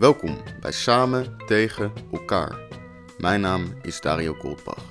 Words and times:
Welkom 0.00 0.36
bij 0.60 0.72
Samen 0.72 1.36
tegen 1.46 1.92
elkaar. 2.12 2.58
Mijn 3.18 3.40
naam 3.40 3.74
is 3.82 4.00
Dario 4.00 4.34
Goldbach. 4.34 4.84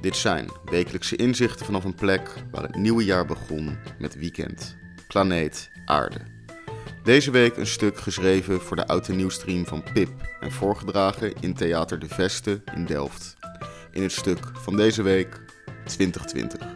Dit 0.00 0.16
zijn 0.16 0.48
wekelijkse 0.64 1.16
inzichten 1.16 1.66
vanaf 1.66 1.84
een 1.84 1.94
plek 1.94 2.34
waar 2.50 2.62
het 2.62 2.74
nieuwe 2.74 3.04
jaar 3.04 3.26
begon 3.26 3.78
met 3.98 4.14
weekend. 4.14 4.76
Planeet 5.08 5.70
Aarde. 5.84 6.20
Deze 7.02 7.30
week 7.30 7.56
een 7.56 7.66
stuk 7.66 7.98
geschreven 7.98 8.60
voor 8.60 8.76
de 8.76 8.86
oude 8.86 9.12
nieuwstream 9.12 9.66
van 9.66 9.82
Pip 9.92 10.10
en 10.40 10.52
voorgedragen 10.52 11.32
in 11.40 11.54
Theater 11.54 11.98
de 11.98 12.08
Veste 12.08 12.62
in 12.74 12.84
Delft. 12.84 13.36
In 13.90 14.02
het 14.02 14.12
stuk 14.12 14.50
van 14.52 14.76
deze 14.76 15.02
week 15.02 15.40
2020. 15.84 16.66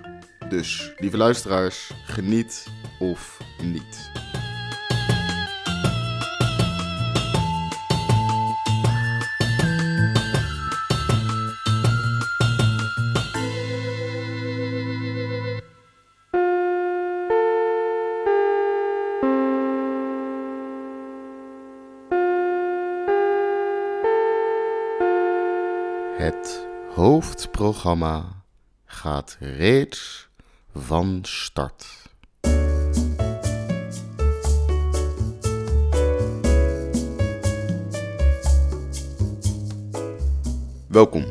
Dus, 0.48 0.92
lieve 0.98 1.16
luisteraars, 1.16 1.92
geniet 2.06 2.66
of 2.98 3.38
niet. 3.62 4.23
Het 26.24 26.66
hoofdprogramma 26.94 28.42
gaat 28.84 29.36
reeds 29.40 30.28
van 30.74 31.18
start. 31.22 31.86
Welkom. 40.86 41.24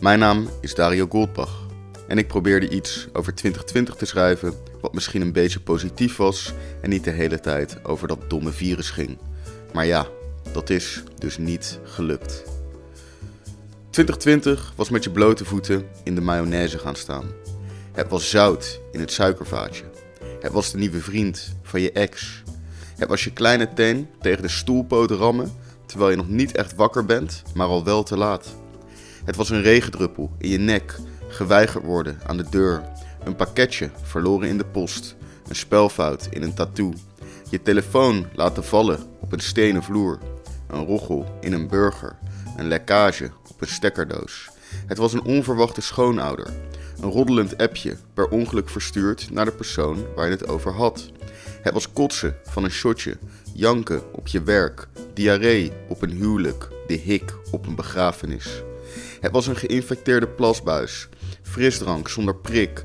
Mijn 0.00 0.18
naam 0.18 0.48
is 0.60 0.74
Dario 0.74 1.06
Goldbach 1.08 1.66
en 2.08 2.18
ik 2.18 2.26
probeerde 2.26 2.68
iets 2.68 3.08
over 3.12 3.34
2020 3.34 3.94
te 3.94 4.06
schrijven 4.06 4.54
wat 4.80 4.94
misschien 4.94 5.20
een 5.20 5.32
beetje 5.32 5.60
positief 5.60 6.16
was 6.16 6.52
en 6.82 6.90
niet 6.90 7.04
de 7.04 7.10
hele 7.10 7.40
tijd 7.40 7.84
over 7.84 8.08
dat 8.08 8.30
domme 8.30 8.52
virus 8.52 8.90
ging. 8.90 9.18
Maar 9.72 9.86
ja, 9.86 10.06
dat 10.52 10.70
is 10.70 11.02
dus 11.18 11.38
niet 11.38 11.80
gelukt. 11.84 12.55
2020 13.96 14.72
was 14.76 14.90
met 14.90 15.04
je 15.04 15.10
blote 15.10 15.44
voeten 15.44 15.86
in 16.02 16.14
de 16.14 16.20
mayonaise 16.20 16.78
gaan 16.78 16.96
staan. 16.96 17.24
Het 17.92 18.08
was 18.08 18.30
zout 18.30 18.80
in 18.92 19.00
het 19.00 19.12
suikervaatje. 19.12 19.84
Het 20.40 20.52
was 20.52 20.70
de 20.70 20.78
nieuwe 20.78 21.00
vriend 21.00 21.56
van 21.62 21.80
je 21.80 21.92
ex. 21.92 22.42
Het 22.96 23.08
was 23.08 23.24
je 23.24 23.32
kleine 23.32 23.72
teen 23.72 24.08
tegen 24.20 24.42
de 24.42 24.48
stoelpoot 24.48 25.10
rammen 25.10 25.52
terwijl 25.86 26.10
je 26.10 26.16
nog 26.16 26.28
niet 26.28 26.52
echt 26.52 26.74
wakker 26.74 27.04
bent, 27.04 27.42
maar 27.54 27.66
al 27.66 27.84
wel 27.84 28.02
te 28.02 28.16
laat. 28.16 28.56
Het 29.24 29.36
was 29.36 29.50
een 29.50 29.62
regendruppel 29.62 30.30
in 30.38 30.48
je 30.48 30.58
nek, 30.58 30.98
geweigerd 31.28 31.84
worden 31.84 32.18
aan 32.26 32.36
de 32.36 32.46
deur, 32.50 32.82
een 33.24 33.36
pakketje 33.36 33.90
verloren 34.02 34.48
in 34.48 34.58
de 34.58 34.66
post, 34.66 35.16
een 35.48 35.56
spelfout 35.56 36.28
in 36.30 36.42
een 36.42 36.54
tattoo, 36.54 36.92
je 37.50 37.62
telefoon 37.62 38.26
laten 38.34 38.64
vallen 38.64 38.98
op 39.20 39.32
een 39.32 39.40
stenen 39.40 39.82
vloer, 39.82 40.18
een 40.66 40.84
roggel 40.84 41.38
in 41.40 41.52
een 41.52 41.68
burger, 41.68 42.18
een 42.56 42.68
lekkage 42.68 43.30
op 43.48 43.60
een 43.60 43.68
stekkerdoos. 43.68 44.48
Het 44.86 44.98
was 44.98 45.12
een 45.12 45.24
onverwachte 45.24 45.80
schoonouder, 45.80 46.50
een 47.00 47.10
roddelend 47.10 47.58
appje 47.58 47.96
per 48.14 48.28
ongeluk 48.28 48.68
verstuurd 48.68 49.30
naar 49.30 49.44
de 49.44 49.52
persoon 49.52 50.06
waar 50.14 50.24
je 50.24 50.30
het 50.30 50.48
over 50.48 50.72
had. 50.72 51.10
Het 51.62 51.72
was 51.72 51.92
kotsen 51.92 52.36
van 52.44 52.64
een 52.64 52.70
shotje, 52.70 53.16
janken 53.52 54.02
op 54.12 54.26
je 54.26 54.42
werk, 54.42 54.88
diarree 55.14 55.72
op 55.88 56.02
een 56.02 56.10
huwelijk, 56.10 56.68
de 56.86 56.94
hik 56.94 57.34
op 57.50 57.66
een 57.66 57.74
begrafenis. 57.74 58.62
Het 59.20 59.32
was 59.32 59.46
een 59.46 59.56
geïnfecteerde 59.56 60.28
plasbuis, 60.28 61.08
frisdrank 61.42 62.08
zonder 62.08 62.34
prik, 62.34 62.84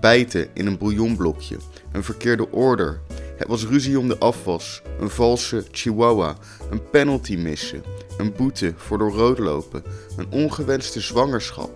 bijten 0.00 0.48
in 0.54 0.66
een 0.66 0.78
bouillonblokje, 0.78 1.56
een 1.92 2.04
verkeerde 2.04 2.50
order. 2.50 3.00
Het 3.36 3.48
was 3.48 3.66
ruzie 3.66 3.98
om 3.98 4.08
de 4.08 4.18
afwas, 4.18 4.82
een 5.00 5.10
valse 5.10 5.64
chihuahua, 5.70 6.36
een 6.70 6.90
penalty 6.90 7.36
missen, 7.36 7.82
een 8.20 8.32
boete 8.36 8.72
voor 8.76 8.98
door 8.98 9.12
rood 9.12 9.38
lopen, 9.38 9.82
een 10.16 10.30
ongewenste 10.30 11.00
zwangerschap, 11.00 11.70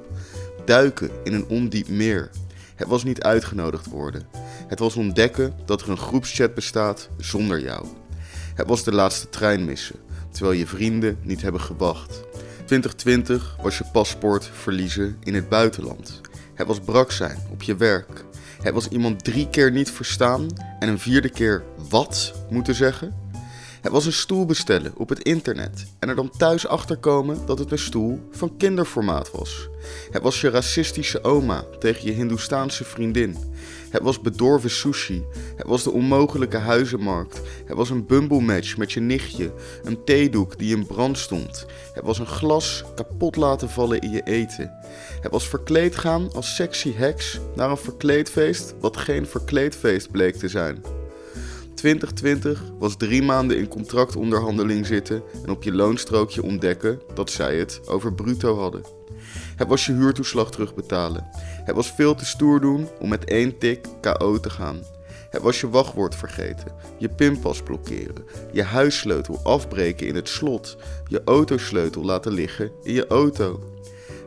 duiken 0.65 1.11
in 1.25 1.35
een 1.35 1.47
ondiep 1.49 1.89
meer. 1.89 2.31
Het 2.75 2.89
was 2.89 3.05
niet 3.05 3.23
uitgenodigd 3.23 3.87
worden. 3.87 4.27
Het 4.67 4.79
was 4.79 4.97
ontdekken 4.97 5.55
dat 5.65 5.83
er 5.83 5.89
een 5.89 5.97
groepschat 5.97 6.55
bestaat 6.55 7.09
zonder 7.19 7.61
jou. 7.61 7.87
Het 8.55 8.69
was 8.69 8.85
de 8.85 8.93
laatste 8.93 9.29
trein 9.29 9.65
missen, 9.65 9.97
terwijl 10.31 10.59
je 10.59 10.67
vrienden 10.67 11.19
niet 11.23 11.43
hebben 11.43 11.61
gewacht. 11.61 12.23
2020 12.65 13.57
was 13.63 13.79
je 13.79 13.85
paspoort 13.93 14.51
verliezen 14.53 15.17
in 15.23 15.35
het 15.35 15.49
buitenland. 15.49 16.21
Het 16.55 16.67
was 16.67 16.81
brak 16.81 17.13
zijn 17.13 17.39
op 17.51 17.63
je 17.63 17.77
werk. 17.77 18.25
Het 18.63 18.75
was 18.75 18.89
iemand 18.89 19.25
drie 19.25 19.49
keer 19.49 19.71
niet 19.71 19.91
verstaan 19.91 20.47
en 20.79 20.89
een 20.89 20.99
vierde 20.99 21.29
keer 21.29 21.65
wat 21.89 22.35
moeten 22.51 22.75
zeggen. 22.75 23.24
Het 23.85 23.93
was 23.93 24.07
een 24.07 24.13
stoel 24.13 24.47
bestellen 24.47 24.93
op 24.97 25.09
het 25.09 25.23
internet 25.23 25.87
en 25.99 26.09
er 26.09 26.15
dan 26.15 26.31
thuis 26.31 26.67
achterkomen 26.67 27.47
dat 27.47 27.59
het 27.59 27.71
een 27.71 27.79
stoel 27.79 28.29
van 28.31 28.57
kinderformaat 28.57 29.31
was. 29.31 29.69
Het 30.11 30.23
was 30.23 30.41
je 30.41 30.51
racistische 30.51 31.25
oma 31.25 31.65
tegen 31.79 32.07
je 32.07 32.13
Hindoestaanse 32.13 32.85
vriendin. 32.85 33.37
Het 33.91 34.03
was 34.03 34.21
bedorven 34.21 34.71
sushi. 34.71 35.25
Het 35.57 35.67
was 35.67 35.83
de 35.83 35.91
onmogelijke 35.91 36.57
huizenmarkt. 36.57 37.41
Het 37.65 37.77
was 37.77 37.91
een 37.91 38.07
bumblematch 38.07 38.77
met 38.77 38.93
je 38.93 39.01
nichtje. 39.01 39.53
Een 39.83 40.05
theedoek 40.05 40.59
die 40.59 40.77
in 40.77 40.87
brand 40.87 41.19
stond. 41.19 41.67
Het 41.95 42.05
was 42.05 42.19
een 42.19 42.27
glas 42.27 42.85
kapot 42.95 43.37
laten 43.37 43.71
vallen 43.71 44.01
in 44.01 44.11
je 44.11 44.23
eten. 44.23 44.73
Het 45.21 45.33
was 45.33 45.49
verkleed 45.49 45.97
gaan 45.97 46.33
als 46.33 46.55
sexy 46.55 46.95
heks 46.95 47.41
naar 47.57 47.71
een 47.71 47.77
verkleedfeest 47.77 48.75
wat 48.81 48.97
geen 48.97 49.27
verkleedfeest 49.27 50.11
bleek 50.11 50.37
te 50.37 50.49
zijn. 50.49 51.04
2020 51.85 52.63
was 52.79 52.97
drie 52.97 53.23
maanden 53.23 53.57
in 53.59 53.69
contractonderhandeling 53.69 54.87
zitten 54.87 55.23
en 55.45 55.51
op 55.51 55.63
je 55.63 55.73
loonstrookje 55.73 56.43
ontdekken 56.43 57.01
dat 57.15 57.31
zij 57.31 57.59
het 57.59 57.81
over 57.87 58.15
bruto 58.15 58.59
hadden. 58.59 58.83
Het 59.57 59.69
was 59.69 59.87
je 59.87 59.93
huurtoeslag 59.93 60.51
terugbetalen. 60.51 61.27
Het 61.41 61.75
was 61.75 61.93
veel 61.93 62.15
te 62.15 62.25
stoer 62.25 62.61
doen 62.61 62.89
om 63.01 63.09
met 63.09 63.25
één 63.25 63.59
tik 63.59 63.87
KO 64.01 64.41
te 64.41 64.51
gaan. 64.51 64.79
Het 65.31 65.43
was 65.43 65.61
je 65.61 65.69
wachtwoord 65.69 66.15
vergeten, 66.15 66.73
je 66.99 67.09
pinpas 67.09 67.63
blokkeren, 67.63 68.25
je 68.53 68.63
huissleutel 68.63 69.41
afbreken 69.43 70.07
in 70.07 70.15
het 70.15 70.29
slot, 70.29 70.77
je 71.09 71.23
autosleutel 71.25 72.05
laten 72.05 72.33
liggen 72.33 72.71
in 72.83 72.95
je 72.95 73.07
auto. 73.07 73.74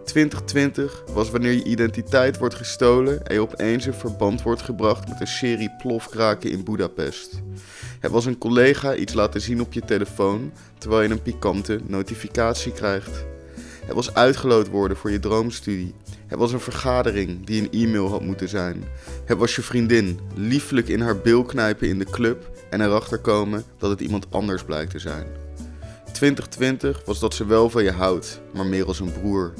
2020 0.07 1.03
was 1.13 1.29
wanneer 1.29 1.51
je 1.51 1.63
identiteit 1.63 2.37
wordt 2.37 2.55
gestolen 2.55 3.25
en 3.25 3.33
je 3.33 3.41
opeens 3.41 3.85
in 3.85 3.93
verband 3.93 4.41
wordt 4.41 4.61
gebracht 4.61 5.07
met 5.07 5.19
een 5.19 5.27
serie 5.27 5.75
plofkraken 5.77 6.51
in 6.51 6.63
Budapest. 6.63 7.41
Het 7.99 8.11
was 8.11 8.25
een 8.25 8.37
collega 8.37 8.95
iets 8.95 9.13
laten 9.13 9.41
zien 9.41 9.61
op 9.61 9.73
je 9.73 9.81
telefoon 9.85 10.51
terwijl 10.77 11.01
je 11.01 11.09
een 11.09 11.21
pikante 11.21 11.79
notificatie 11.85 12.71
krijgt. 12.71 13.25
Het 13.85 13.95
was 13.95 14.13
uitgeloot 14.13 14.67
worden 14.67 14.97
voor 14.97 15.11
je 15.11 15.19
droomstudie. 15.19 15.93
Het 16.27 16.39
was 16.39 16.51
een 16.51 16.59
vergadering 16.59 17.45
die 17.45 17.61
een 17.61 17.87
e-mail 17.87 18.09
had 18.09 18.21
moeten 18.21 18.49
zijn. 18.49 18.83
Het 19.25 19.37
was 19.37 19.55
je 19.55 19.61
vriendin 19.61 20.19
lieflijk 20.35 20.87
in 20.87 21.01
haar 21.01 21.17
bil 21.17 21.43
knijpen 21.43 21.87
in 21.87 21.99
de 21.99 22.05
club 22.05 22.51
en 22.69 22.81
erachter 22.81 23.17
komen 23.17 23.63
dat 23.77 23.89
het 23.89 24.01
iemand 24.01 24.27
anders 24.29 24.63
blijkt 24.63 24.91
te 24.91 24.99
zijn. 24.99 25.27
2020 26.13 27.01
was 27.05 27.19
dat 27.19 27.33
ze 27.33 27.45
wel 27.45 27.69
van 27.69 27.83
je 27.83 27.91
houdt, 27.91 28.41
maar 28.53 28.65
meer 28.65 28.85
als 28.85 28.99
een 28.99 29.11
broer. 29.11 29.53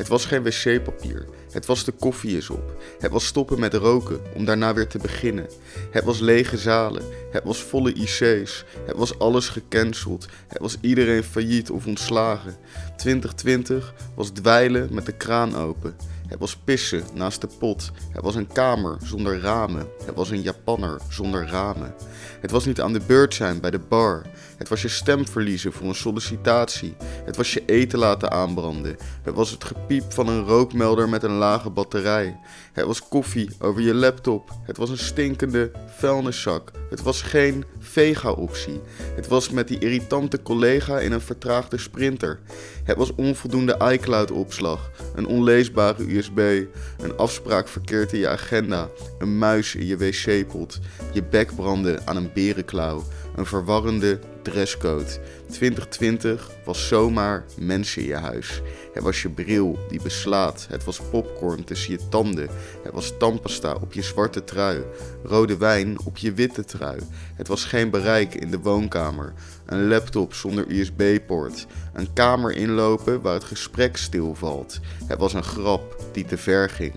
Het 0.00 0.08
was 0.08 0.24
geen 0.24 0.42
wc-papier. 0.42 1.26
Het 1.52 1.66
was 1.66 1.84
de 1.84 1.92
koffie 1.92 2.36
is 2.36 2.50
op. 2.50 2.82
Het 2.98 3.10
was 3.10 3.26
stoppen 3.26 3.60
met 3.60 3.74
roken 3.74 4.20
om 4.34 4.44
daarna 4.44 4.74
weer 4.74 4.86
te 4.86 4.98
beginnen. 4.98 5.46
Het 5.90 6.04
was 6.04 6.18
lege 6.18 6.58
zalen. 6.58 7.02
Het 7.30 7.44
was 7.44 7.62
volle 7.62 7.92
IC's. 7.92 8.64
Het 8.86 8.96
was 8.96 9.18
alles 9.18 9.48
gecanceld. 9.48 10.28
Het 10.48 10.58
was 10.58 10.76
iedereen 10.80 11.22
failliet 11.22 11.70
of 11.70 11.86
ontslagen. 11.86 12.56
2020 12.96 13.94
was 14.14 14.30
dweilen 14.30 14.94
met 14.94 15.06
de 15.06 15.12
kraan 15.12 15.56
open. 15.56 15.96
Het 16.30 16.38
was 16.38 16.56
pissen 16.56 17.02
naast 17.14 17.40
de 17.40 17.48
pot. 17.58 17.90
Het 18.12 18.22
was 18.22 18.34
een 18.34 18.52
kamer 18.52 18.96
zonder 19.02 19.40
ramen. 19.40 19.88
Het 20.06 20.14
was 20.14 20.30
een 20.30 20.42
Japanner 20.42 21.00
zonder 21.08 21.46
ramen. 21.46 21.94
Het 22.40 22.50
was 22.50 22.64
niet 22.64 22.80
aan 22.80 22.92
de 22.92 23.00
beurt 23.06 23.34
zijn 23.34 23.60
bij 23.60 23.70
de 23.70 23.78
bar. 23.78 24.22
Het 24.56 24.68
was 24.68 24.82
je 24.82 24.88
stem 24.88 25.26
verliezen 25.26 25.72
voor 25.72 25.88
een 25.88 25.94
sollicitatie. 25.94 26.96
Het 27.30 27.38
was 27.38 27.52
je 27.52 27.64
eten 27.66 27.98
laten 27.98 28.30
aanbranden. 28.30 28.96
Het 29.22 29.34
was 29.34 29.50
het 29.50 29.64
gepiep 29.64 30.12
van 30.12 30.28
een 30.28 30.44
rookmelder 30.44 31.08
met 31.08 31.22
een 31.22 31.36
lage 31.36 31.70
batterij. 31.70 32.38
Het 32.72 32.86
was 32.86 33.08
koffie 33.08 33.50
over 33.58 33.82
je 33.82 33.94
laptop. 33.94 34.50
Het 34.62 34.76
was 34.76 34.90
een 34.90 34.98
stinkende 34.98 35.70
vuilniszak. 35.96 36.70
Het 36.90 37.02
was 37.02 37.22
geen 37.22 37.64
vega-optie. 37.90 38.80
Het 39.14 39.28
was 39.28 39.50
met 39.50 39.68
die 39.68 39.78
irritante 39.78 40.42
collega 40.42 40.98
in 40.98 41.12
een 41.12 41.20
vertraagde 41.20 41.78
sprinter. 41.78 42.40
Het 42.84 42.96
was 42.96 43.14
onvoldoende 43.14 43.76
iCloud-opslag, 43.92 44.90
een 45.14 45.26
onleesbare 45.26 46.16
USB, 46.16 46.64
een 46.98 47.16
afspraak 47.16 47.68
verkeerd 47.68 48.12
in 48.12 48.18
je 48.18 48.28
agenda, 48.28 48.88
een 49.18 49.38
muis 49.38 49.74
in 49.74 49.86
je 49.86 49.96
wc-pot, 49.96 50.78
je 51.12 51.22
bek 51.22 51.54
branden 51.54 52.06
aan 52.06 52.16
een 52.16 52.30
berenklauw, 52.34 53.04
een 53.36 53.46
verwarrende 53.46 54.18
dresscode. 54.42 55.18
2020 55.50 56.50
was 56.64 56.88
zomaar 56.88 57.44
mensen 57.58 58.02
in 58.02 58.08
je 58.08 58.16
huis. 58.16 58.62
Het 58.92 59.02
was 59.02 59.22
je 59.22 59.28
bril 59.28 59.78
die 59.88 60.02
beslaat. 60.02 60.66
Het 60.70 60.84
was 60.84 61.00
popcorn 61.10 61.64
tussen 61.64 61.92
je 61.92 62.08
tanden. 62.08 62.48
Het 62.82 62.92
was 62.92 63.12
tandpasta 63.18 63.74
op 63.74 63.92
je 63.92 64.02
zwarte 64.02 64.44
trui. 64.44 64.82
Rode 65.24 65.56
wijn 65.56 65.96
op 66.04 66.16
je 66.16 66.32
witte 66.32 66.64
trui. 66.64 66.98
Het 67.34 67.48
was 67.48 67.64
geen 67.64 67.90
bereik 67.90 68.34
in 68.34 68.50
de 68.50 68.58
woonkamer. 68.58 69.32
Een 69.66 69.88
laptop 69.88 70.34
zonder 70.34 70.70
USB-poort. 70.70 71.66
Een 71.92 72.12
kamer 72.12 72.56
inlopen 72.56 73.20
waar 73.20 73.34
het 73.34 73.44
gesprek 73.44 73.96
stilvalt. 73.96 74.80
Het 75.06 75.18
was 75.18 75.32
een 75.32 75.44
grap 75.44 76.04
die 76.12 76.24
te 76.24 76.38
ver 76.38 76.70
ging. 76.70 76.94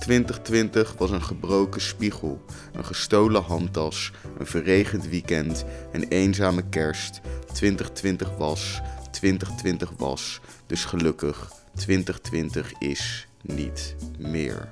2020 0.00 0.94
was 0.98 1.10
een 1.10 1.22
gebroken 1.22 1.80
spiegel, 1.80 2.44
een 2.72 2.84
gestolen 2.84 3.42
handtas, 3.42 4.12
een 4.38 4.46
verregend 4.46 5.08
weekend, 5.08 5.64
een 5.92 6.08
eenzame 6.08 6.62
kerst. 6.68 7.20
2020 7.52 8.36
was, 8.36 8.80
2020 9.20 9.90
was, 9.96 10.40
dus 10.66 10.84
gelukkig, 10.84 11.52
2020 11.74 12.72
is 12.78 13.26
niet 13.42 13.96
meer. 14.18 14.68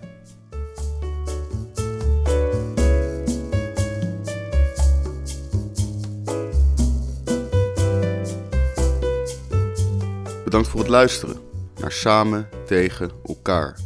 Bedankt 10.44 10.68
voor 10.68 10.80
het 10.80 10.88
luisteren 10.88 11.36
naar 11.80 11.92
Samen 11.92 12.48
tegen 12.66 13.10
elkaar. 13.26 13.78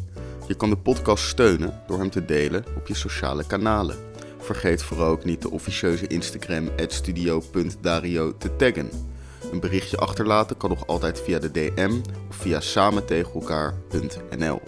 Je 0.48 0.54
kan 0.54 0.70
de 0.70 0.76
podcast 0.76 1.24
steunen 1.24 1.82
door 1.86 1.98
hem 1.98 2.10
te 2.10 2.24
delen 2.24 2.64
op 2.76 2.86
je 2.86 2.94
sociale 2.94 3.46
kanalen. 3.46 3.96
Vergeet 4.38 4.82
vooral 4.82 5.08
ook 5.08 5.24
niet 5.24 5.42
de 5.42 5.50
officieuze 5.50 6.06
Instagram 6.06 6.68
studio.dario 6.86 8.36
te 8.36 8.56
taggen. 8.56 9.11
Een 9.52 9.60
berichtje 9.60 9.96
achterlaten 9.96 10.56
kan 10.56 10.70
nog 10.70 10.86
altijd 10.86 11.20
via 11.20 11.38
de 11.38 11.50
DM 11.50 12.00
of 12.28 12.36
via 12.36 12.60
samentegenelkaar.nl. 12.60 14.60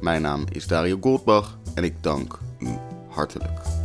Mijn 0.00 0.22
naam 0.22 0.44
is 0.52 0.66
Dario 0.66 0.98
Goldbach 1.00 1.58
en 1.74 1.84
ik 1.84 2.02
dank 2.02 2.38
u 2.58 2.68
hartelijk. 3.08 3.75